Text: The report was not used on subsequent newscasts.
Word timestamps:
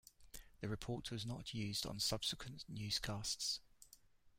The 0.61 0.67
report 0.67 1.11
was 1.11 1.27
not 1.27 1.53
used 1.53 1.85
on 1.85 1.99
subsequent 1.99 2.65
newscasts. 2.67 3.59